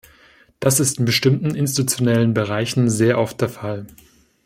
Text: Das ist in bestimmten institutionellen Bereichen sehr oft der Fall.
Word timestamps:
Das 0.59 0.79
ist 0.79 0.97
in 0.97 1.05
bestimmten 1.05 1.53
institutionellen 1.53 2.33
Bereichen 2.33 2.89
sehr 2.89 3.19
oft 3.19 3.39
der 3.39 3.49
Fall. 3.49 3.85